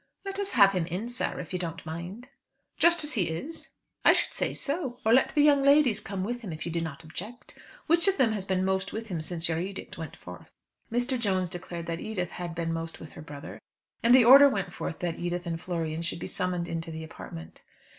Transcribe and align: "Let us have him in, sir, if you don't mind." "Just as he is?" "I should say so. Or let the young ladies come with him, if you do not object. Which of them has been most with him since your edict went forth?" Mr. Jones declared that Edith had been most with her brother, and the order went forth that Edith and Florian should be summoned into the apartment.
"Let 0.25 0.39
us 0.39 0.53
have 0.53 0.71
him 0.71 0.87
in, 0.87 1.09
sir, 1.09 1.39
if 1.39 1.53
you 1.53 1.59
don't 1.59 1.85
mind." 1.85 2.27
"Just 2.79 3.03
as 3.03 3.13
he 3.13 3.29
is?" 3.29 3.69
"I 4.03 4.13
should 4.13 4.33
say 4.33 4.51
so. 4.51 4.97
Or 5.05 5.13
let 5.13 5.29
the 5.35 5.43
young 5.43 5.61
ladies 5.61 5.99
come 5.99 6.23
with 6.23 6.41
him, 6.41 6.51
if 6.51 6.65
you 6.65 6.71
do 6.71 6.81
not 6.81 7.03
object. 7.03 7.59
Which 7.85 8.07
of 8.07 8.17
them 8.17 8.31
has 8.31 8.43
been 8.43 8.65
most 8.65 8.91
with 8.93 9.09
him 9.09 9.21
since 9.21 9.47
your 9.47 9.59
edict 9.59 9.99
went 9.99 10.15
forth?" 10.17 10.53
Mr. 10.91 11.19
Jones 11.19 11.51
declared 11.51 11.85
that 11.85 11.99
Edith 11.99 12.31
had 12.31 12.55
been 12.55 12.73
most 12.73 12.99
with 12.99 13.11
her 13.11 13.21
brother, 13.21 13.59
and 14.01 14.15
the 14.15 14.25
order 14.25 14.49
went 14.49 14.73
forth 14.73 14.97
that 15.01 15.19
Edith 15.19 15.45
and 15.45 15.61
Florian 15.61 16.01
should 16.01 16.17
be 16.19 16.25
summoned 16.25 16.67
into 16.67 16.89
the 16.89 17.03
apartment. 17.03 17.61